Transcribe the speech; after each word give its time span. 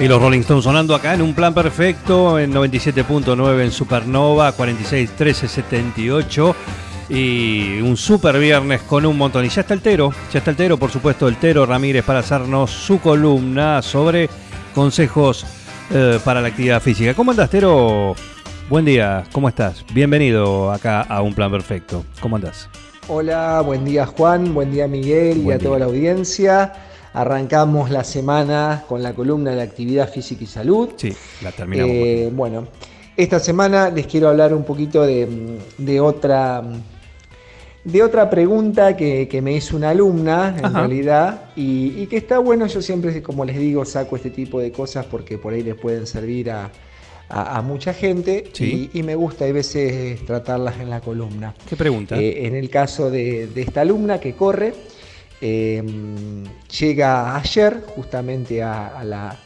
Y 0.00 0.08
los 0.08 0.18
Rolling 0.18 0.40
Stones 0.40 0.64
sonando 0.64 0.94
acá 0.94 1.12
en 1.12 1.20
un 1.20 1.34
plan 1.34 1.52
perfecto 1.52 2.38
en 2.38 2.54
97.9 2.54 3.64
en 3.64 3.70
Supernova, 3.70 4.50
46 4.52 5.10
13 5.10 5.46
78 5.46 6.56
y 7.10 7.82
un 7.82 7.98
super 7.98 8.38
viernes 8.38 8.80
con 8.80 9.04
un 9.04 9.18
montón. 9.18 9.44
Y 9.44 9.50
ya 9.50 9.60
está 9.60 9.74
el 9.74 9.82
Tero, 9.82 10.10
ya 10.32 10.38
está 10.38 10.52
el 10.52 10.56
Tero, 10.56 10.78
por 10.78 10.90
supuesto, 10.90 11.28
el 11.28 11.36
Tero 11.36 11.66
Ramírez 11.66 12.02
para 12.02 12.20
hacernos 12.20 12.70
su 12.70 12.98
columna 12.98 13.82
sobre 13.82 14.30
consejos 14.74 15.44
eh, 15.92 16.18
para 16.24 16.40
la 16.40 16.48
actividad 16.48 16.80
física. 16.80 17.12
¿Cómo 17.12 17.32
andás, 17.32 17.50
Tero? 17.50 18.14
Buen 18.70 18.86
día, 18.86 19.24
¿cómo 19.32 19.50
estás? 19.50 19.84
Bienvenido 19.92 20.72
acá 20.72 21.02
a 21.02 21.20
un 21.20 21.34
plan 21.34 21.50
perfecto. 21.50 22.06
¿Cómo 22.22 22.36
andás? 22.36 22.70
Hola, 23.06 23.60
buen 23.60 23.84
día 23.84 24.06
Juan, 24.06 24.54
buen 24.54 24.72
día 24.72 24.88
Miguel 24.88 25.44
y 25.44 25.52
a 25.52 25.58
toda 25.58 25.78
la 25.78 25.84
audiencia. 25.84 26.89
Arrancamos 27.12 27.90
la 27.90 28.04
semana 28.04 28.84
con 28.88 29.02
la 29.02 29.12
columna 29.14 29.52
de 29.54 29.62
actividad 29.62 30.08
física 30.10 30.44
y 30.44 30.46
salud. 30.46 30.90
Sí, 30.96 31.12
la 31.42 31.50
terminamos. 31.50 31.92
Eh, 31.96 32.30
bueno, 32.32 32.68
esta 33.16 33.40
semana 33.40 33.90
les 33.90 34.06
quiero 34.06 34.28
hablar 34.28 34.54
un 34.54 34.62
poquito 34.64 35.02
de, 35.02 35.58
de 35.76 36.00
otra, 36.00 36.62
de 37.84 38.02
otra 38.02 38.30
pregunta 38.30 38.96
que, 38.96 39.26
que 39.26 39.42
me 39.42 39.52
hizo 39.54 39.76
una 39.76 39.90
alumna, 39.90 40.54
en 40.56 40.64
Ajá. 40.66 40.78
realidad, 40.80 41.42
y, 41.56 42.00
y 42.00 42.06
que 42.06 42.16
está 42.18 42.38
bueno. 42.38 42.66
Yo 42.68 42.80
siempre, 42.80 43.20
como 43.22 43.44
les 43.44 43.58
digo, 43.58 43.84
saco 43.84 44.14
este 44.16 44.30
tipo 44.30 44.60
de 44.60 44.70
cosas 44.70 45.04
porque 45.06 45.36
por 45.36 45.52
ahí 45.52 45.62
les 45.64 45.74
pueden 45.74 46.06
servir 46.06 46.50
a, 46.52 46.70
a- 47.28 47.58
a 47.58 47.62
mucha 47.62 47.92
gente 47.92 48.50
Sí. 48.52 48.88
y, 48.92 49.00
y 49.00 49.02
me 49.02 49.16
gusta 49.16 49.46
a 49.46 49.52
veces 49.52 50.24
tratarlas 50.26 50.78
en 50.78 50.90
la 50.90 51.00
columna. 51.00 51.54
¿Qué 51.68 51.74
pregunta? 51.76 52.16
Eh, 52.16 52.46
en 52.46 52.54
el 52.54 52.70
caso 52.70 53.10
de, 53.10 53.48
de 53.48 53.62
esta 53.62 53.80
alumna 53.80 54.20
que 54.20 54.34
corre, 54.34 54.74
eh, 55.40 55.82
llega 56.78 57.36
ayer 57.36 57.82
justamente 57.94 58.62
a, 58.62 58.88
a 58.98 59.04
la, 59.04 59.36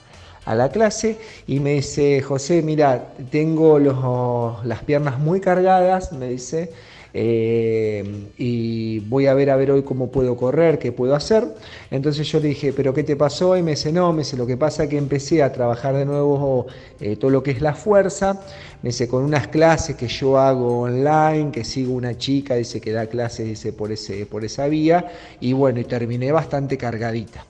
a 0.44 0.54
la 0.54 0.68
clase 0.70 1.18
y 1.46 1.60
me 1.60 1.74
dice, 1.74 2.20
José, 2.22 2.62
mira, 2.62 3.12
tengo 3.30 3.78
los- 3.78 4.64
las 4.66 4.82
piernas 4.82 5.18
muy 5.18 5.40
cargadas, 5.40 6.12
me 6.12 6.28
dice, 6.28 6.72
eh, 7.16 8.32
y 8.36 8.98
voy 8.98 9.28
a 9.28 9.34
ver 9.34 9.50
a 9.50 9.56
ver 9.56 9.70
hoy 9.70 9.84
cómo 9.84 10.10
puedo 10.10 10.36
correr, 10.36 10.80
qué 10.80 10.90
puedo 10.90 11.14
hacer. 11.14 11.44
Entonces 11.92 12.26
yo 12.26 12.40
le 12.40 12.48
dije, 12.48 12.72
¿pero 12.72 12.92
qué 12.92 13.04
te 13.04 13.14
pasó? 13.14 13.56
Y 13.56 13.62
me 13.62 13.70
dice, 13.72 13.92
no, 13.92 14.12
me 14.12 14.22
dice, 14.22 14.36
lo 14.36 14.46
que 14.46 14.56
pasa 14.56 14.84
es 14.84 14.90
que 14.90 14.98
empecé 14.98 15.40
a 15.42 15.52
trabajar 15.52 15.94
de 15.94 16.04
nuevo 16.04 16.66
eh, 17.00 17.14
todo 17.14 17.30
lo 17.30 17.44
que 17.44 17.52
es 17.52 17.62
la 17.62 17.74
fuerza, 17.74 18.40
me 18.82 18.88
dice, 18.88 19.06
con 19.06 19.22
unas 19.22 19.46
clases 19.46 19.94
que 19.94 20.08
yo 20.08 20.38
hago 20.38 20.80
online, 20.82 21.52
que 21.52 21.64
sigo 21.64 21.94
una 21.94 22.18
chica, 22.18 22.56
dice 22.56 22.80
que 22.80 22.90
da 22.90 23.06
clases, 23.06 23.46
dice, 23.46 23.72
por, 23.72 23.92
ese, 23.92 24.26
por 24.26 24.44
esa 24.44 24.66
vía, 24.66 25.08
y 25.38 25.52
bueno, 25.52 25.78
y 25.78 25.84
terminé 25.84 26.32
bastante 26.32 26.76
cargadita. 26.76 27.46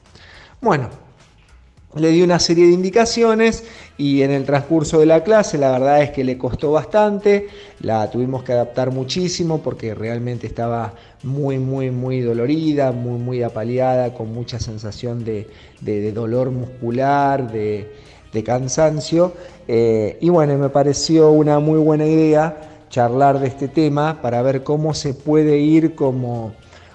Bueno, 0.60 0.90
le 1.96 2.08
di 2.10 2.22
una 2.22 2.38
serie 2.38 2.66
de 2.66 2.72
indicaciones 2.72 3.64
y 3.96 4.22
en 4.22 4.30
el 4.32 4.44
transcurso 4.44 4.98
de 5.00 5.06
la 5.06 5.22
clase 5.22 5.58
la 5.58 5.70
verdad 5.70 6.02
es 6.02 6.10
que 6.10 6.24
le 6.24 6.36
costó 6.38 6.72
bastante, 6.72 7.46
la 7.80 8.10
tuvimos 8.10 8.42
que 8.42 8.52
adaptar 8.52 8.90
muchísimo 8.90 9.62
porque 9.62 9.94
realmente 9.94 10.46
estaba 10.46 10.94
muy, 11.22 11.58
muy, 11.58 11.90
muy 11.90 12.20
dolorida, 12.20 12.92
muy, 12.92 13.18
muy 13.18 13.42
apaleada, 13.42 14.12
con 14.14 14.32
mucha 14.32 14.58
sensación 14.58 15.24
de, 15.24 15.48
de- 15.80 16.12
dolor 16.12 16.50
muscular, 16.50 17.50
de, 17.50 17.92
de 18.32 18.42
cansancio. 18.44 19.34
Eh, 19.68 20.18
y 20.20 20.28
bueno, 20.28 20.56
me 20.58 20.68
pareció 20.68 21.30
una 21.30 21.58
muy 21.60 21.78
buena 21.78 22.06
idea 22.06 22.70
charlar 22.90 23.40
de 23.40 23.48
este 23.48 23.68
tema 23.68 24.20
para 24.22 24.42
ver 24.42 24.62
cómo 24.62 24.94
se 24.94 25.14
puede 25.14 25.58
ir 25.58 25.94
como 25.94 26.54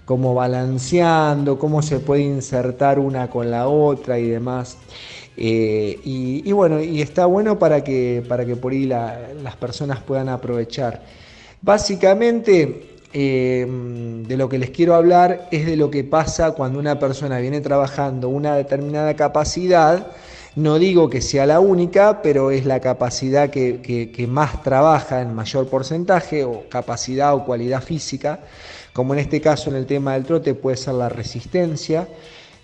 como 0.09 0.33
balanceando, 0.33 1.59
cómo 1.59 1.83
se 1.83 1.99
puede 1.99 2.21
insertar 2.23 2.97
una 2.97 3.29
con 3.29 3.51
la 3.51 3.67
otra 3.67 4.17
y 4.17 4.27
demás. 4.27 4.75
Eh, 5.37 5.99
y, 6.03 6.51
bueno, 6.51 6.81
y 6.81 6.99
está 7.03 7.27
bueno 7.27 7.59
para 7.59 7.83
que, 7.83 8.23
para 8.27 8.43
que 8.43 8.55
por 8.55 8.71
ahí 8.71 8.87
la- 8.87 9.19
las 9.43 9.55
personas 9.55 9.99
puedan 10.01 10.27
aprovechar. 10.27 11.03
Básicamente, 11.61 12.87
eh, 13.13 13.67
de 14.27 14.35
lo 14.35 14.49
que 14.49 14.57
les 14.57 14.71
quiero 14.71 14.95
hablar 14.95 15.47
es 15.51 15.67
de 15.67 15.75
lo 15.77 15.91
que 15.91 16.03
pasa 16.03 16.53
cuando 16.53 16.79
una 16.79 16.97
persona 16.97 17.37
viene 17.37 17.61
trabajando 17.61 18.29
una 18.29 18.55
determinada 18.55 19.13
capacidad. 19.15 20.07
No 20.55 20.79
digo 20.79 21.07
que 21.11 21.21
sea 21.21 21.45
la 21.45 21.59
única, 21.59 22.23
pero 22.23 22.49
es 22.49 22.65
la 22.65 22.79
capacidad 22.79 23.51
que 23.51 24.25
más 24.27 24.63
trabaja 24.63 25.21
en 25.21 25.35
mayor 25.35 25.67
porcentaje, 25.67 26.43
o 26.43 26.63
capacidad 26.67 27.35
o 27.35 27.45
cualidad 27.45 27.83
física, 27.83 28.39
como 28.93 29.13
en 29.13 29.19
este 29.19 29.41
caso 29.41 29.69
en 29.69 29.75
el 29.75 29.85
tema 29.85 30.13
del 30.13 30.25
trote 30.25 30.53
puede 30.55 30.77
ser 30.77 30.95
la 30.95 31.09
resistencia, 31.09 32.07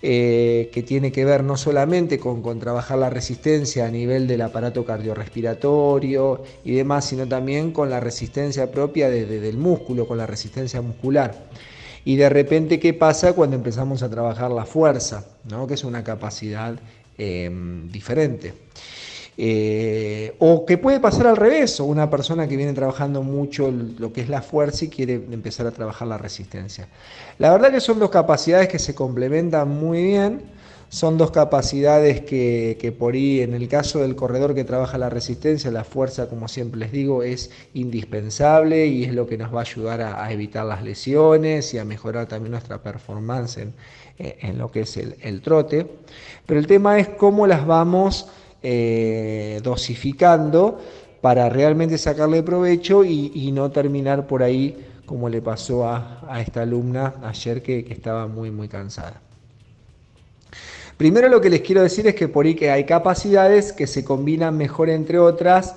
eh, 0.02 0.70
que 0.72 0.82
tiene 0.82 1.10
que 1.10 1.24
ver 1.24 1.42
no 1.42 1.56
solamente 1.56 2.18
con, 2.18 2.42
con 2.42 2.60
trabajar 2.60 2.98
la 2.98 3.08
resistencia 3.10 3.86
a 3.86 3.90
nivel 3.90 4.26
del 4.28 4.42
aparato 4.42 4.84
cardiorrespiratorio 4.84 6.42
y 6.64 6.72
demás, 6.72 7.06
sino 7.06 7.26
también 7.26 7.72
con 7.72 7.90
la 7.90 8.00
resistencia 8.00 8.70
propia 8.70 9.08
de- 9.08 9.26
de- 9.26 9.40
del 9.40 9.56
músculo, 9.56 10.06
con 10.06 10.18
la 10.18 10.26
resistencia 10.26 10.80
muscular. 10.82 11.46
Y 12.04 12.16
de 12.16 12.28
repente, 12.28 12.78
¿qué 12.78 12.94
pasa 12.94 13.32
cuando 13.32 13.56
empezamos 13.56 14.02
a 14.02 14.10
trabajar 14.10 14.50
la 14.50 14.64
fuerza? 14.64 15.24
¿no? 15.50 15.66
Que 15.66 15.74
es 15.74 15.82
una 15.84 16.04
capacidad 16.04 16.78
eh, 17.18 17.50
diferente. 17.90 18.52
Eh, 19.38 20.34
o 20.38 20.64
que 20.64 20.78
puede 20.78 20.98
pasar 20.98 21.26
al 21.26 21.36
revés, 21.36 21.78
o 21.80 21.84
una 21.84 22.08
persona 22.08 22.48
que 22.48 22.56
viene 22.56 22.72
trabajando 22.72 23.22
mucho 23.22 23.70
lo 23.70 24.10
que 24.12 24.22
es 24.22 24.30
la 24.30 24.40
fuerza 24.40 24.86
y 24.86 24.88
quiere 24.88 25.14
empezar 25.14 25.66
a 25.66 25.72
trabajar 25.72 26.08
la 26.08 26.16
resistencia. 26.16 26.88
La 27.38 27.52
verdad 27.52 27.70
que 27.70 27.80
son 27.80 27.98
dos 27.98 28.08
capacidades 28.08 28.68
que 28.68 28.78
se 28.78 28.94
complementan 28.94 29.68
muy 29.68 30.02
bien, 30.02 30.42
son 30.88 31.18
dos 31.18 31.32
capacidades 31.32 32.22
que, 32.22 32.78
que 32.80 32.92
por 32.92 33.12
ahí, 33.12 33.40
en 33.42 33.52
el 33.52 33.68
caso 33.68 33.98
del 33.98 34.16
corredor 34.16 34.54
que 34.54 34.64
trabaja 34.64 34.96
la 34.96 35.10
resistencia, 35.10 35.70
la 35.70 35.84
fuerza, 35.84 36.30
como 36.30 36.48
siempre 36.48 36.80
les 36.80 36.92
digo, 36.92 37.22
es 37.22 37.50
indispensable 37.74 38.86
y 38.86 39.04
es 39.04 39.12
lo 39.12 39.26
que 39.26 39.36
nos 39.36 39.54
va 39.54 39.58
a 39.58 39.62
ayudar 39.62 40.00
a, 40.00 40.32
evitar 40.32 40.64
las 40.64 40.82
lesiones 40.82 41.74
y 41.74 41.78
a 41.78 41.84
mejorar 41.84 42.26
también 42.26 42.52
nuestra 42.52 42.82
performance 42.82 43.58
en, 43.58 43.74
en 44.16 44.56
lo 44.56 44.70
que 44.70 44.80
es 44.80 44.96
el, 44.96 45.16
el 45.20 45.42
trote. 45.42 45.86
Pero 46.46 46.58
el 46.58 46.66
tema 46.66 46.98
es 46.98 47.08
cómo 47.08 47.46
las 47.46 47.66
vamos 47.66 48.30
eh, 48.68 49.60
dosificando 49.62 50.80
para 51.20 51.48
realmente 51.48 51.98
sacarle 51.98 52.42
provecho 52.42 53.04
y, 53.04 53.52
no 53.52 53.70
terminar 53.70 54.26
por 54.26 54.42
ahí 54.42 54.76
como 55.06 55.28
le 55.28 55.40
pasó 55.40 55.88
a, 55.88 56.40
esta 56.40 56.62
alumna 56.62 57.14
ayer 57.22 57.62
que, 57.62 57.84
que 57.84 57.92
estaba 57.92 58.26
muy 58.26 58.50
muy 58.50 58.66
cansada. 58.66 59.20
Primero 60.96 61.28
lo 61.28 61.40
que 61.40 61.48
les 61.48 61.60
quiero 61.60 61.82
decir 61.82 62.08
es 62.08 62.16
que 62.16 62.26
por 62.26 62.44
ahí 62.44 62.56
que 62.56 62.72
hay 62.72 62.82
capacidades 62.86 63.72
que 63.72 63.86
se 63.86 64.02
combinan 64.02 64.56
mejor 64.56 64.90
entre 64.90 65.20
otras, 65.20 65.76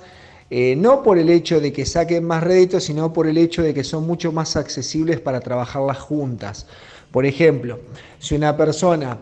eh, 0.50 0.74
no 0.74 1.04
por 1.04 1.16
el 1.16 1.30
hecho 1.30 1.60
de 1.60 1.72
que 1.72 1.86
saquen 1.86 2.24
más 2.24 2.42
réditos, 2.42 2.82
sino 2.82 3.12
por 3.12 3.28
el 3.28 3.38
hecho 3.38 3.62
de 3.62 3.72
que 3.72 3.84
son 3.84 4.04
mucho 4.04 4.32
más 4.32 4.56
accesibles 4.56 5.20
para 5.20 5.38
trabajarlas 5.38 5.98
juntas. 5.98 6.66
Por 7.12 7.24
ejemplo, 7.24 7.78
si 8.18 8.34
una 8.34 8.56
persona 8.56 9.16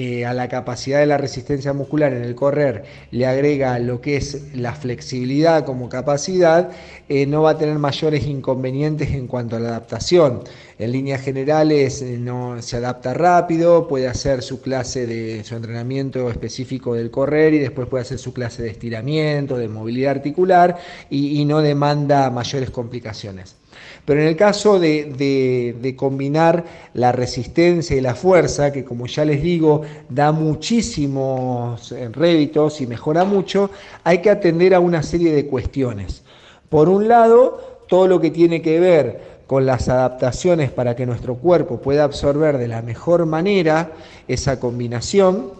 eh, 0.00 0.24
a 0.24 0.32
la 0.32 0.46
capacidad 0.48 1.00
de 1.00 1.06
la 1.06 1.18
resistencia 1.18 1.72
muscular 1.72 2.12
en 2.12 2.22
el 2.22 2.36
correr 2.36 2.84
le 3.10 3.26
agrega 3.26 3.76
lo 3.80 4.00
que 4.00 4.16
es 4.16 4.54
la 4.54 4.72
flexibilidad 4.72 5.64
como 5.64 5.88
capacidad, 5.88 6.70
eh, 7.08 7.26
no 7.26 7.42
va 7.42 7.50
a 7.50 7.58
tener 7.58 7.80
mayores 7.80 8.24
inconvenientes 8.24 9.10
en 9.10 9.26
cuanto 9.26 9.56
a 9.56 9.58
la 9.58 9.70
adaptación. 9.70 10.44
En 10.78 10.92
líneas 10.92 11.20
generales 11.22 12.00
eh, 12.00 12.16
no 12.16 12.62
se 12.62 12.76
adapta 12.76 13.12
rápido, 13.12 13.88
puede 13.88 14.06
hacer 14.06 14.42
su 14.42 14.60
clase 14.62 15.04
de 15.08 15.42
su 15.42 15.56
entrenamiento 15.56 16.30
específico 16.30 16.94
del 16.94 17.10
correr 17.10 17.54
y 17.54 17.58
después 17.58 17.88
puede 17.88 18.02
hacer 18.02 18.20
su 18.20 18.32
clase 18.32 18.62
de 18.62 18.70
estiramiento, 18.70 19.58
de 19.58 19.66
movilidad 19.66 20.12
articular 20.12 20.78
y, 21.10 21.40
y 21.40 21.44
no 21.44 21.60
demanda 21.60 22.30
mayores 22.30 22.70
complicaciones. 22.70 23.57
Pero 24.04 24.20
en 24.20 24.28
el 24.28 24.36
caso 24.36 24.78
de, 24.78 25.74
de, 25.80 25.96
combinar 25.96 26.64
la 26.94 27.12
resistencia 27.12 27.96
y 27.96 28.00
la 28.00 28.14
fuerza, 28.14 28.72
que 28.72 28.84
como 28.84 29.06
ya 29.06 29.24
les 29.24 29.42
digo, 29.42 29.82
da 30.08 30.32
muchísimos 30.32 31.94
réditos 32.12 32.80
y 32.80 32.86
mejora 32.86 33.24
mucho, 33.24 33.70
hay 34.04 34.18
que 34.18 34.30
atender 34.30 34.74
a 34.74 34.80
una 34.80 35.02
serie 35.02 35.32
de 35.32 35.46
cuestiones. 35.46 36.22
Por 36.68 36.88
un 36.88 37.08
lado, 37.08 37.82
todo 37.88 38.06
lo 38.06 38.20
que 38.20 38.30
tiene 38.30 38.62
que 38.62 38.80
ver 38.80 39.38
con 39.48 39.64
las 39.64 39.88
adaptaciones 39.88 40.70
para 40.70 40.94
que 40.94 41.06
nuestro 41.06 41.36
cuerpo 41.36 41.80
pueda 41.80 42.04
absorber 42.04 42.58
de 42.58 42.68
la 42.68 42.82
mejor 42.82 43.24
manera 43.24 43.92
esa 44.28 44.60
combinación. 44.60 45.52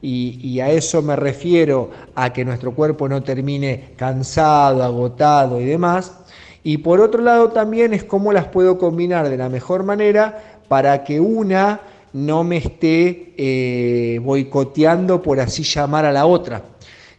Y, 0.00 0.60
a 0.60 0.70
eso 0.70 1.00
me 1.00 1.16
refiero 1.16 1.90
a 2.14 2.30
que 2.30 2.44
nuestro 2.44 2.74
cuerpo 2.74 3.08
no 3.08 3.22
termine 3.22 3.92
cansado, 3.96 4.82
agotado 4.82 5.60
y 5.60 5.64
demás. 5.64 6.23
Y 6.64 6.78
por 6.78 7.00
otro 7.00 7.22
lado 7.22 7.50
también 7.50 7.94
es 7.94 8.02
cómo 8.02 8.32
las 8.32 8.46
puedo 8.48 8.78
combinar 8.78 9.28
de 9.28 9.36
la 9.36 9.48
mejor 9.48 9.84
manera 9.84 10.58
para 10.66 11.04
que 11.04 11.20
una 11.20 11.80
no 12.12 12.42
me 12.42 12.56
esté 12.56 13.34
eh, 13.36 14.18
boicoteando, 14.22 15.22
por 15.22 15.38
así 15.40 15.62
llamar, 15.62 16.06
a 16.06 16.12
la 16.12 16.26
otra 16.26 16.62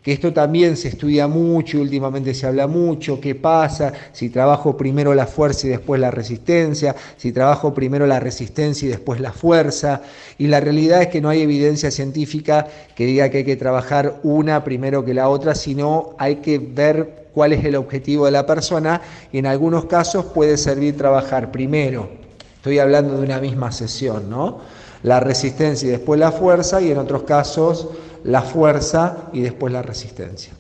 que 0.06 0.14
esto 0.14 0.32
también 0.32 0.78
se 0.78 0.90
estudia 0.90 1.28
mucho 1.28 1.82
últimamente 1.82 2.36
se 2.36 2.46
habla 2.46 2.68
mucho, 2.68 3.20
qué 3.20 3.34
pasa 3.34 3.92
si 4.14 4.30
trabajo 4.30 4.78
primero 4.78 5.16
la 5.16 5.26
fuerza 5.26 5.66
y 5.66 5.72
después 5.72 6.00
la 6.00 6.12
resistencia, 6.12 6.96
si 7.18 7.32
trabajo 7.32 7.74
primero 7.74 8.06
la 8.06 8.20
resistencia 8.20 8.86
y 8.86 8.92
después 8.92 9.20
la 9.20 9.32
fuerza, 9.32 10.04
y 10.38 10.46
la 10.46 10.60
realidad 10.60 11.02
es 11.02 11.08
que 11.08 11.22
no 11.22 11.30
hay 11.30 11.42
evidencia 11.42 11.90
científica 11.90 12.68
que 12.96 13.08
diga 13.08 13.30
que 13.30 13.40
hay 13.40 13.46
que 13.46 13.56
trabajar 13.56 14.20
una 14.22 14.64
primero 14.64 15.04
que 15.04 15.16
la 15.16 15.28
otra, 15.28 15.56
sino 15.56 16.12
hay 16.20 16.36
que 16.36 16.60
ver 16.60 17.30
cuál 17.34 17.54
es 17.54 17.66
el 17.66 17.76
objetivo 17.76 18.26
de 18.26 18.32
la 18.32 18.46
persona 18.46 19.02
y 19.32 19.40
en 19.40 19.48
algunos 19.48 19.86
casos 19.86 20.26
puede 20.26 20.58
servir 20.58 20.96
trabajar 20.96 21.52
primero, 21.52 22.10
estoy 22.58 22.78
hablando 22.78 23.18
de 23.18 23.24
una 23.24 23.40
misma 23.40 23.72
sesión, 23.72 24.30
¿no? 24.30 24.60
La 25.02 25.20
resistencia 25.20 25.88
y 25.88 25.92
después 25.92 26.20
la 26.20 26.32
fuerza 26.32 26.80
y 26.80 26.92
en 26.92 27.00
otros 27.00 27.24
casos 27.24 27.88
la 28.26 28.42
fuerza 28.42 29.30
y 29.34 29.42
después 29.42 29.72
la 29.72 29.82
resistencia. 29.82 30.54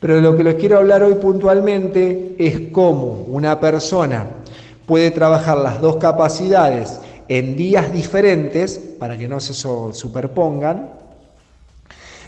Pero 0.00 0.20
lo 0.20 0.36
que 0.36 0.44
les 0.44 0.56
quiero 0.56 0.78
hablar 0.78 1.02
hoy 1.02 1.14
puntualmente 1.14 2.34
es 2.38 2.70
cómo 2.72 3.24
una 3.28 3.58
persona 3.58 4.26
puede 4.86 5.10
trabajar 5.10 5.58
las 5.58 5.80
dos 5.80 5.96
capacidades 5.96 7.00
en 7.28 7.56
días 7.56 7.92
diferentes 7.92 8.78
para 8.98 9.16
que 9.16 9.26
no 9.26 9.40
se 9.40 9.54
superpongan, 9.54 10.90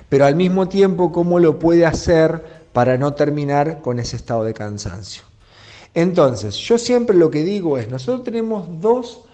pero 0.08 0.24
al 0.24 0.34
mismo 0.34 0.68
tiempo 0.68 1.12
cómo 1.12 1.38
lo 1.38 1.58
puede 1.58 1.84
hacer 1.84 2.42
para 2.72 2.96
no 2.96 3.14
terminar 3.14 3.80
con 3.80 3.98
ese 3.98 4.16
estado 4.16 4.44
de 4.44 4.54
cansancio. 4.54 5.22
Entonces, 5.94 6.56
yo 6.56 6.78
siempre 6.78 7.16
lo 7.16 7.30
que 7.30 7.42
digo 7.42 7.78
es, 7.78 7.88
nosotros 7.90 8.24
tenemos 8.24 8.68
dos, 8.80 9.24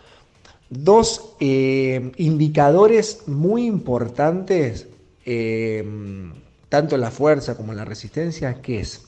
eh, 1.41 2.13
indicadores 2.17 3.23
muy 3.27 3.67
importantes 3.67 4.87
Em, 5.25 6.33
tanto 6.69 6.97
la 6.97 7.11
fuerza 7.11 7.57
como 7.57 7.73
la 7.73 7.85
resistencia, 7.85 8.61
¿qué 8.61 8.81
es? 8.81 9.03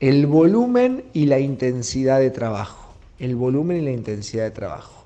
El 0.00 0.26
volumen 0.26 1.04
y 1.12 1.26
la 1.26 1.38
intensidad 1.38 2.18
de 2.18 2.30
trabajo. 2.30 2.94
El 3.18 3.36
volumen 3.36 3.76
y 3.76 3.82
la 3.82 3.92
intensidad 3.92 4.44
de 4.44 4.50
trabajo. 4.50 5.04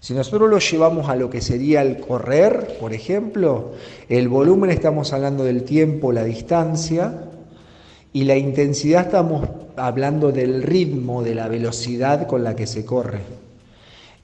Si 0.00 0.12
nosotros 0.12 0.50
lo 0.50 0.58
llevamos 0.58 1.08
a 1.08 1.16
lo 1.16 1.30
que 1.30 1.40
sería 1.40 1.80
el 1.80 1.98
correr, 1.98 2.76
por 2.78 2.92
ejemplo, 2.92 3.72
el 4.10 4.28
volumen 4.28 4.68
estamos 4.68 5.14
hablando 5.14 5.44
del 5.44 5.62
tiempo, 5.62 6.12
la 6.12 6.24
distancia, 6.24 7.24
y 8.12 8.24
la 8.24 8.36
intensidad 8.36 9.06
estamos 9.06 9.48
hablando 9.76 10.30
del 10.30 10.62
ritmo, 10.62 11.22
de 11.22 11.34
la 11.34 11.48
velocidad 11.48 12.26
con 12.26 12.44
la 12.44 12.54
que 12.54 12.66
se 12.66 12.84
corre. 12.84 13.43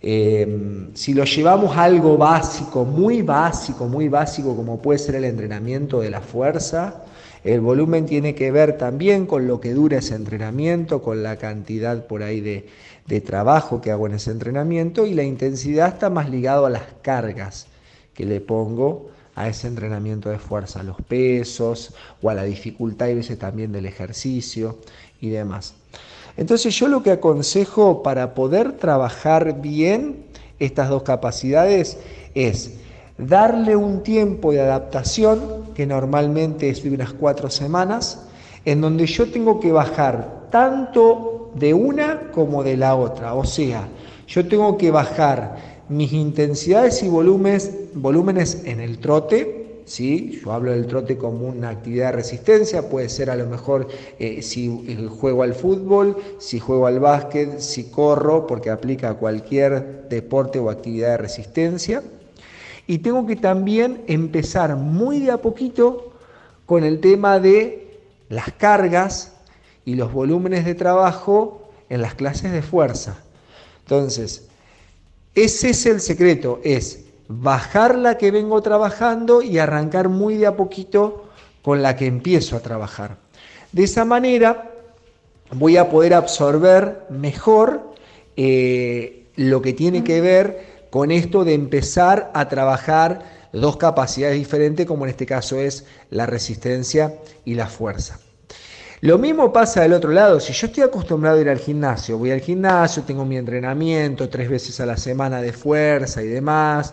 Em, 0.02 0.94
si 0.94 1.12
lo 1.12 1.24
llevamos 1.24 1.76
a 1.76 1.84
algo 1.84 2.16
básico, 2.16 2.84
muy 2.84 3.22
básico, 3.22 3.86
muy 3.86 4.08
básico, 4.08 4.56
como 4.56 4.80
puede 4.80 4.98
ser 4.98 5.16
el 5.16 5.24
entrenamiento 5.24 6.00
de 6.00 6.10
la 6.10 6.22
fuerza, 6.22 7.04
el 7.44 7.60
volumen 7.60 8.06
tiene 8.06 8.34
que 8.34 8.50
ver 8.50 8.78
también 8.78 9.26
con 9.26 9.46
lo 9.46 9.60
que 9.60 9.74
dura 9.74 9.98
ese 9.98 10.14
entrenamiento, 10.14 11.02
con 11.02 11.22
la 11.22 11.36
cantidad 11.36 12.06
por 12.06 12.22
ahí 12.22 12.40
de, 12.40 12.68
de 13.06 13.20
trabajo 13.20 13.80
que 13.80 13.90
hago 13.90 14.06
en 14.06 14.14
ese 14.14 14.30
entrenamiento 14.30 15.06
y 15.06 15.14
la 15.14 15.24
intensidad 15.24 15.88
está 15.88 16.10
más 16.10 16.30
ligado 16.30 16.66
a 16.66 16.70
las 16.70 16.84
cargas 17.02 17.66
que 18.14 18.24
le 18.24 18.40
pongo 18.40 19.10
a 19.34 19.48
ese 19.48 19.68
entrenamiento 19.68 20.28
de 20.28 20.38
fuerza, 20.38 20.80
a 20.80 20.82
los 20.82 20.96
pesos 21.02 21.94
o 22.22 22.30
a 22.30 22.34
la 22.34 22.44
dificultad 22.44 23.08
y 23.08 23.14
veces 23.14 23.38
también 23.38 23.72
del 23.72 23.86
ejercicio 23.86 24.78
y 25.20 25.30
demás. 25.30 25.74
Entonces 26.40 26.74
yo 26.74 26.88
lo 26.88 27.02
que 27.02 27.10
aconsejo 27.10 28.02
para 28.02 28.32
poder 28.32 28.72
trabajar 28.72 29.60
bien 29.60 30.24
estas 30.58 30.88
dos 30.88 31.02
capacidades 31.02 31.98
es 32.34 32.78
darle 33.18 33.76
un 33.76 34.02
tiempo 34.02 34.50
de 34.50 34.62
adaptación, 34.62 35.66
que 35.74 35.84
normalmente 35.84 36.70
es 36.70 36.82
de 36.82 36.92
unas 36.92 37.12
cuatro 37.12 37.50
semanas, 37.50 38.22
en 38.64 38.80
donde 38.80 39.04
yo 39.04 39.30
tengo 39.30 39.60
que 39.60 39.70
bajar 39.70 40.46
tanto 40.50 41.50
de 41.56 41.74
una 41.74 42.30
como 42.32 42.64
de 42.64 42.78
la 42.78 42.94
otra. 42.94 43.34
O 43.34 43.44
sea, 43.44 43.86
yo 44.26 44.48
tengo 44.48 44.78
que 44.78 44.90
bajar 44.90 45.56
mis 45.90 46.10
intensidades 46.14 47.02
y 47.02 47.08
volúmenes, 47.10 47.70
volúmenes 47.92 48.62
en 48.64 48.80
el 48.80 48.98
trote, 48.98 49.59
¿sí? 49.84 50.40
Yo 50.42 50.52
hablo 50.52 50.72
del 50.72 50.86
trote 50.86 51.16
como 51.16 51.48
una 51.48 51.70
actividad 51.70 52.06
de 52.06 52.12
resistencia, 52.12 52.88
puede 52.88 53.08
ser 53.08 53.30
a 53.30 53.36
lo 53.36 53.46
mejor 53.46 53.88
eh, 54.18 54.42
si 54.42 55.08
juego 55.18 55.42
al 55.42 55.54
fútbol, 55.54 56.16
si 56.38 56.58
juego 56.58 56.86
al 56.86 57.00
básquet, 57.00 57.58
si 57.58 57.90
corro, 57.90 58.46
porque 58.46 58.70
aplica 58.70 59.10
a 59.10 59.14
cualquier 59.14 60.08
deporte 60.08 60.58
o 60.58 60.70
actividad 60.70 61.10
de 61.10 61.16
resistencia. 61.18 62.02
Y 62.86 62.98
tengo 62.98 63.26
que 63.26 63.36
también 63.36 64.02
empezar 64.06 64.76
muy 64.76 65.20
de 65.20 65.30
a 65.30 65.38
poquito 65.38 66.12
con 66.66 66.84
el 66.84 67.00
tema 67.00 67.38
de 67.38 68.00
las 68.28 68.52
cargas 68.52 69.32
y 69.84 69.94
los 69.94 70.12
volúmenes 70.12 70.64
de 70.64 70.74
trabajo 70.74 71.70
en 71.88 72.02
las 72.02 72.14
clases 72.14 72.52
de 72.52 72.62
fuerza. 72.62 73.18
Entonces, 73.82 74.48
ese 75.34 75.70
es 75.70 75.86
el 75.86 76.00
secreto, 76.00 76.60
es 76.64 77.04
bajar 77.32 77.96
la 77.96 78.18
que 78.18 78.32
vengo 78.32 78.60
trabajando 78.60 79.40
y 79.40 79.58
arrancar 79.58 80.08
muy 80.08 80.34
de 80.34 80.48
a 80.48 80.56
poquito 80.56 81.26
con 81.62 81.80
la 81.80 81.94
que 81.94 82.06
empiezo 82.06 82.56
a 82.56 82.60
trabajar. 82.60 83.18
De 83.70 83.84
esa 83.84 84.04
manera 84.04 84.68
voy 85.52 85.76
a 85.76 85.88
poder 85.88 86.12
absorber 86.12 87.06
mejor 87.08 87.94
eh, 88.36 89.26
lo 89.36 89.62
que 89.62 89.72
tiene 89.72 90.02
que 90.02 90.20
ver 90.20 90.88
con 90.90 91.12
esto 91.12 91.44
de 91.44 91.54
empezar 91.54 92.32
a 92.34 92.48
trabajar 92.48 93.22
dos 93.52 93.76
capacidades 93.76 94.36
diferentes, 94.36 94.84
como 94.84 95.04
en 95.04 95.10
este 95.10 95.26
caso 95.26 95.56
es 95.60 95.86
la 96.10 96.26
resistencia 96.26 97.14
y 97.44 97.54
la 97.54 97.68
fuerza. 97.68 98.18
Lo 99.02 99.16
mismo 99.16 99.50
pasa 99.50 99.80
del 99.80 99.94
otro 99.94 100.10
lado, 100.10 100.40
si 100.40 100.52
yo 100.52 100.66
estoy 100.66 100.82
acostumbrado 100.82 101.38
a 101.38 101.40
ir 101.40 101.48
al 101.48 101.58
gimnasio, 101.58 102.18
voy 102.18 102.32
al 102.32 102.40
gimnasio, 102.40 103.02
tengo 103.02 103.24
mi 103.24 103.38
entrenamiento 103.38 104.28
tres 104.28 104.50
veces 104.50 104.78
a 104.78 104.84
la 104.84 104.98
semana 104.98 105.40
de 105.40 105.54
fuerza 105.54 106.22
y 106.22 106.26
demás, 106.26 106.92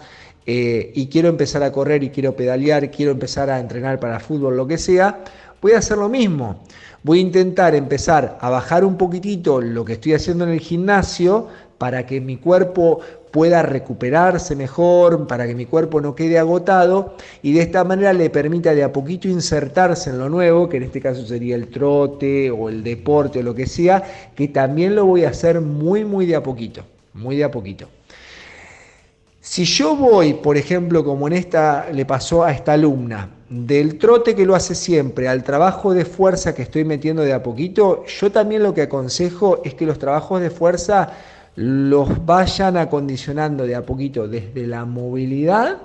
eh, 0.50 0.94
y 0.96 1.08
quiero 1.08 1.28
empezar 1.28 1.62
a 1.62 1.74
correr 1.74 2.04
y 2.06 2.10
quiero 2.10 2.34
pedalear, 2.34 2.90
quiero 2.90 3.12
empezar 3.12 3.50
a 3.50 3.60
entrenar 3.60 4.00
para 4.00 4.22
fútbol, 4.22 4.56
lo 4.56 4.66
que 4.66 4.78
sea, 4.78 5.26
voy 5.62 5.74
a 5.74 5.80
hacer 5.80 5.98
lo 5.98 6.08
mismo. 6.08 6.64
Voy 7.04 7.20
a 7.20 7.22
intentar 7.22 7.76
empezar 7.76 8.38
a 8.40 8.50
bajar 8.50 8.86
un 8.86 8.98
poquitito 8.98 9.62
lo 9.62 9.84
que 9.84 9.94
estoy 9.94 10.14
haciendo 10.14 10.46
en 10.46 10.52
el 10.52 10.62
gimnasio 10.62 11.48
para 11.78 12.06
que 12.06 12.22
mi 12.22 12.38
cuerpo 12.38 13.02
pueda 13.32 13.62
recuperarse 13.62 14.56
mejor, 14.56 15.28
para 15.28 15.46
que 15.46 15.54
mi 15.54 15.66
cuerpo 15.66 16.00
no 16.00 16.16
quede 16.16 16.40
agotado 16.40 17.16
y 17.44 17.52
de 17.52 17.62
esta 17.62 17.84
manera 17.84 18.14
le 18.14 18.30
permita 18.30 18.74
de 18.74 18.84
a 18.84 18.94
poquito 18.94 19.28
insertarse 19.28 20.10
en 20.10 20.18
lo 20.18 20.30
nuevo, 20.30 20.70
que 20.70 20.78
en 20.78 20.84
este 20.84 21.02
caso 21.02 21.26
sería 21.26 21.56
el 21.56 21.68
trote 21.68 22.50
o 22.50 22.70
el 22.70 22.84
deporte 22.84 23.40
o 23.40 23.44
lo 23.44 23.54
que 23.54 23.68
sea, 23.68 24.02
que 24.34 24.48
también 24.48 24.96
lo 24.96 25.06
voy 25.06 25.26
a 25.26 25.30
hacer 25.30 25.60
muy, 25.60 26.06
muy 26.06 26.26
de 26.26 26.38
a 26.38 26.42
poquito, 26.42 26.84
muy 27.14 27.36
de 27.36 27.44
a 27.44 27.52
poquito. 27.52 27.90
Si 29.50 29.64
yo 29.64 29.96
voy, 29.96 30.34
por 30.34 30.58
ejemplo, 30.58 31.06
como 31.06 31.26
en 31.26 31.34
esta 31.34 31.88
le 31.94 32.06
pasó 32.06 32.44
a 32.44 32.52
esta 32.52 32.74
alumna, 32.74 33.30
del 33.50 33.98
trote 33.98 34.36
que 34.36 34.46
lo 34.46 34.56
hace 34.56 34.76
siempre 34.76 35.30
al 35.30 35.42
trabajo 35.46 35.94
de 35.94 36.04
fuerza 36.04 36.54
que 36.54 36.64
estoy 36.64 36.84
metiendo 36.84 37.22
de 37.24 37.32
a 37.32 37.42
poquito, 37.42 38.04
yo 38.06 38.30
también 38.30 38.62
lo 38.62 38.74
que 38.74 38.82
aconsejo 38.82 39.62
es 39.64 39.74
que 39.74 39.86
los 39.86 40.00
trabajos 40.00 40.42
de 40.42 40.50
fuerza 40.50 41.14
los 41.56 42.26
vayan 42.26 42.76
acondicionando 42.76 43.66
de 43.66 43.76
a 43.76 43.86
poquito 43.86 44.28
desde 44.28 44.68
la 44.68 44.84
movilidad 44.84 45.78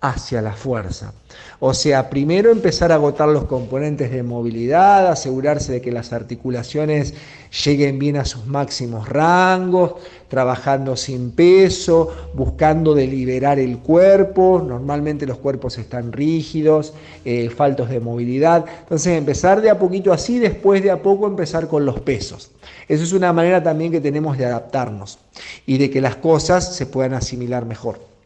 hacia 0.00 0.40
la 0.40 0.52
fuerza. 0.52 1.12
O 1.60 1.74
sea, 1.74 2.08
primero 2.08 2.52
empezar 2.52 2.92
a 2.92 2.96
agotar 2.96 3.28
los 3.28 3.44
componentes 3.44 4.12
de 4.12 4.22
movilidad, 4.22 5.08
asegurarse 5.08 5.72
de 5.72 5.80
que 5.80 5.90
las 5.90 6.12
articulaciones 6.12 7.14
lleguen 7.64 7.98
bien 7.98 8.16
a 8.16 8.24
sus 8.24 8.46
máximos 8.46 9.08
rangos, 9.08 9.94
trabajando 10.28 10.96
sin 10.96 11.32
peso, 11.32 12.14
buscando 12.34 12.94
deliberar 12.94 13.58
el 13.58 13.78
cuerpo. 13.78 14.64
Normalmente 14.64 15.26
los 15.26 15.38
cuerpos 15.38 15.78
están 15.78 16.12
rígidos, 16.12 16.94
eh, 17.24 17.50
faltos 17.50 17.90
de 17.90 17.98
movilidad. 17.98 18.64
Entonces 18.80 19.18
empezar 19.18 19.60
de 19.60 19.70
a 19.70 19.78
poquito 19.78 20.12
así, 20.12 20.38
después 20.38 20.82
de 20.82 20.92
a 20.92 21.02
poco 21.02 21.26
empezar 21.26 21.66
con 21.66 21.84
los 21.84 21.98
pesos. 22.00 22.52
Eso 22.86 23.02
es 23.02 23.12
una 23.12 23.32
manera 23.32 23.62
también 23.62 23.90
que 23.90 24.00
tenemos 24.00 24.38
de 24.38 24.46
adaptarnos 24.46 25.18
y 25.66 25.78
de 25.78 25.90
que 25.90 26.00
las 26.00 26.16
cosas 26.16 26.76
se 26.76 26.86
puedan 26.86 27.14
asimilar 27.14 27.66
mejor. 27.66 28.17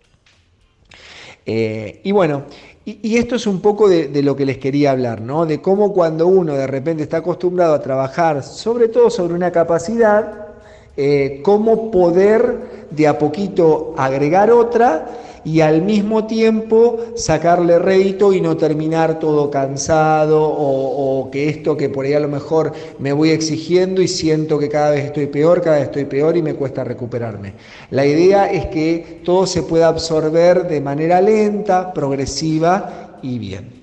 Eh, 1.47 2.01
y 2.05 2.13
bueno, 2.13 2.45
y, 2.85 3.17
esto 3.17 3.37
es 3.37 3.47
un 3.47 3.61
poco 3.61 3.89
de, 3.89 4.23
lo 4.23 4.35
que 4.35 4.45
les 4.45 4.59
quería 4.59 4.91
hablar, 4.91 5.21
¿no? 5.21 5.47
De 5.47 5.61
cómo 5.61 5.93
cuando 5.93 6.27
uno 6.27 6.55
de 6.55 6.67
repente 6.67 7.05
está 7.05 7.19
acostumbrado 7.19 7.75
a 7.75 7.81
trabajar, 7.81 8.43
sobre 8.43 8.89
todo 8.89 9.09
sobre 9.09 9.35
una 9.35 9.53
capacidad, 9.53 10.49
eh, 10.97 11.41
cómo 11.45 11.91
poder 11.91 12.87
de 12.91 13.07
a 13.07 13.19
poquito 13.19 13.95
agregar 13.97 14.51
otra 14.51 15.09
y 15.45 15.61
al 15.61 15.83
mismo 15.83 16.27
tiempo 16.27 16.99
sacarle 17.17 17.79
rédito 17.79 18.33
y 18.33 18.41
no 18.41 18.57
terminar 18.57 19.19
todo 19.19 19.51
cansado 19.51 20.43
o, 20.43 21.21
o, 21.21 21.31
que 21.31 21.49
esto 21.49 21.77
que 21.77 21.89
por 21.89 22.05
ahí 22.05 22.15
a 22.15 22.21
lo 22.21 22.29
mejor 22.29 22.73
me 22.99 23.13
voy 23.13 23.31
exigiendo 23.31 24.03
y 24.03 24.09
siento 24.09 24.59
que 24.59 24.69
cada 24.69 24.91
vez 24.91 25.07
estoy 25.07 25.27
peor, 25.27 25.61
cada 25.63 25.77
vez 25.77 25.87
estoy 25.87 26.05
peor 26.05 26.37
y 26.37 26.43
me 26.43 26.55
cuesta 26.55 26.85
recuperarme. 26.85 27.55
La 27.91 28.07
idea 28.07 28.51
es 28.51 28.67
que 28.67 29.21
todo 29.25 29.47
se 29.47 29.63
pueda 29.63 29.89
absorber 29.89 30.69
de 30.69 30.81
manera 30.81 31.21
lenta, 31.21 31.93
progresiva 31.93 33.19
y 33.23 33.39
bien. 33.39 33.82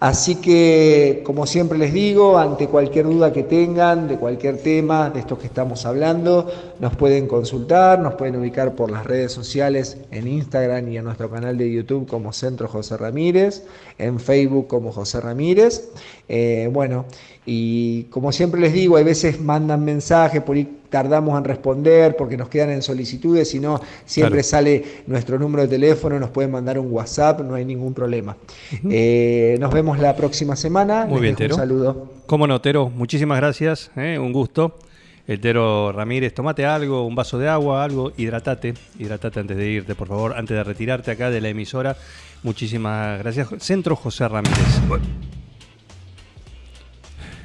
Así 0.00 0.36
que, 0.36 1.20
como 1.26 1.44
siempre 1.44 1.76
les 1.76 1.92
digo, 1.92 2.38
ante 2.38 2.68
cualquier 2.68 3.04
duda 3.04 3.34
que 3.34 3.42
tengan 3.42 4.08
de 4.08 4.16
cualquier 4.16 4.56
tema 4.56 5.10
de 5.10 5.20
estos 5.20 5.38
que 5.38 5.46
estamos 5.46 5.84
hablando, 5.84 6.50
nos 6.78 6.96
pueden 6.96 7.26
consultar, 7.26 7.98
nos 7.98 8.14
pueden 8.14 8.36
ubicar 8.36 8.74
por 8.74 8.90
las 8.90 9.04
redes 9.04 9.30
sociales 9.30 9.98
en 10.10 10.26
Instagram 10.26 10.88
y 10.88 10.96
en 10.96 11.04
nuestro 11.04 11.30
canal 11.30 11.58
de 11.58 11.70
YouTube 11.70 12.08
como 12.08 12.32
Centro 12.32 12.66
José 12.66 12.96
Ramírez, 12.96 13.64
en 13.98 14.18
Facebook 14.18 14.68
como 14.68 14.90
José 14.90 15.20
Ramírez. 15.20 15.90
Eh, 16.32 16.68
bueno, 16.72 17.06
y 17.44 18.04
como 18.04 18.30
siempre 18.30 18.60
les 18.60 18.72
digo, 18.72 18.96
hay 18.96 19.02
veces 19.02 19.40
mandan 19.40 19.84
mensajes, 19.84 20.40
por 20.42 20.54
ahí 20.54 20.78
tardamos 20.88 21.36
en 21.36 21.42
responder 21.42 22.14
porque 22.16 22.36
nos 22.36 22.48
quedan 22.48 22.70
en 22.70 22.82
solicitudes, 22.82 23.50
si 23.50 23.58
no, 23.58 23.80
siempre 24.04 24.42
claro. 24.42 24.48
sale 24.48 24.84
nuestro 25.08 25.40
número 25.40 25.62
de 25.62 25.68
teléfono, 25.68 26.20
nos 26.20 26.30
pueden 26.30 26.52
mandar 26.52 26.78
un 26.78 26.92
WhatsApp, 26.92 27.40
no 27.40 27.56
hay 27.56 27.64
ningún 27.64 27.94
problema. 27.94 28.36
Eh, 28.88 29.56
nos 29.58 29.72
vemos 29.72 29.98
la 29.98 30.14
próxima 30.14 30.54
semana. 30.54 31.04
Muy 31.04 31.20
bien, 31.20 31.34
Tero. 31.34 31.56
Un 31.56 31.60
saludo. 31.60 32.10
Como 32.26 32.46
no, 32.46 32.60
Tero, 32.60 32.90
muchísimas 32.90 33.38
gracias, 33.38 33.90
eh, 33.96 34.16
un 34.16 34.32
gusto. 34.32 34.78
El 35.26 35.40
Tero 35.40 35.90
Ramírez, 35.90 36.32
tomate 36.32 36.64
algo, 36.64 37.04
un 37.04 37.16
vaso 37.16 37.38
de 37.38 37.48
agua, 37.48 37.82
algo, 37.82 38.12
hidratate, 38.16 38.74
hidratate 39.00 39.40
antes 39.40 39.56
de 39.56 39.66
irte, 39.66 39.96
por 39.96 40.06
favor, 40.06 40.34
antes 40.36 40.56
de 40.56 40.62
retirarte 40.62 41.10
acá 41.10 41.28
de 41.30 41.40
la 41.40 41.48
emisora. 41.48 41.96
Muchísimas 42.44 43.18
gracias. 43.18 43.48
Centro 43.58 43.96
José 43.96 44.28
Ramírez. 44.28 44.80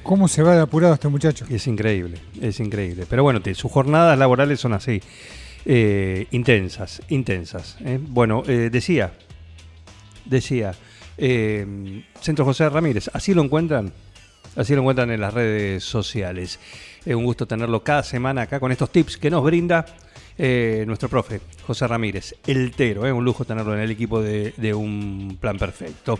¿Cómo 0.06 0.28
se 0.28 0.44
va 0.44 0.54
de 0.54 0.62
apurado 0.62 0.94
este 0.94 1.08
muchacho? 1.08 1.46
Es 1.50 1.66
increíble, 1.66 2.20
es 2.40 2.60
increíble. 2.60 3.08
Pero 3.10 3.24
bueno, 3.24 3.42
sus 3.56 3.72
jornadas 3.72 4.16
laborales 4.20 4.60
son 4.60 4.74
así, 4.74 5.02
eh, 5.66 6.28
intensas, 6.30 7.02
intensas. 7.10 7.76
¿eh? 7.84 8.00
Bueno, 8.00 8.44
eh, 8.46 8.70
decía, 8.72 9.14
decía, 10.26 10.76
eh, 11.18 12.04
Centro 12.22 12.46
José 12.46 12.70
Ramírez, 12.70 13.10
así 13.14 13.34
lo 13.34 13.42
encuentran, 13.42 13.92
así 14.56 14.76
lo 14.76 14.82
encuentran 14.82 15.10
en 15.10 15.22
las 15.22 15.34
redes 15.34 15.84
sociales. 15.84 16.60
Es 17.04 17.16
un 17.16 17.26
gusto 17.26 17.48
tenerlo 17.48 17.84
cada 17.84 18.04
semana 18.04 18.44
acá 18.44 18.60
con 18.60 18.72
estos 18.72 18.92
tips 18.92 19.18
que 19.18 19.32
nos 19.32 19.44
brinda 19.44 19.88
nuestro 20.38 21.10
profe, 21.10 21.42
José 21.66 21.88
Ramírez, 21.88 22.36
el 22.46 22.74
Tero. 22.76 23.08
Es 23.08 23.14
un 23.14 23.26
lujo 23.26 23.44
tenerlo 23.44 23.74
en 23.74 23.80
el 23.80 23.90
equipo 23.90 24.22
de 24.22 24.74
un 24.76 25.40
plan 25.42 25.58
perfecto. 25.58 26.20